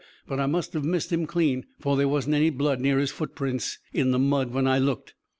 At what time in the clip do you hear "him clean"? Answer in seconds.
1.11-1.63